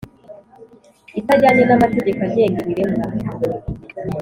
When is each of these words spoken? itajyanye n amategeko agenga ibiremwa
itajyanye 1.19 1.63
n 1.65 1.71
amategeko 1.77 2.19
agenga 2.27 2.59
ibiremwa 2.71 3.05